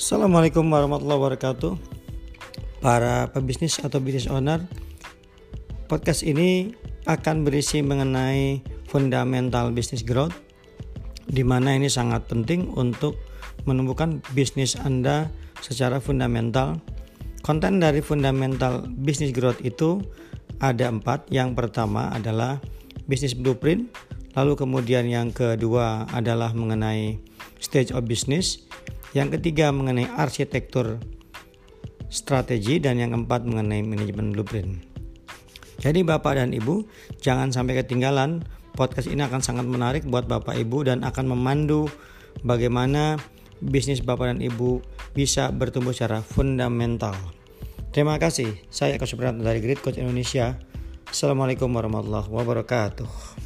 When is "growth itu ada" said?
19.36-20.88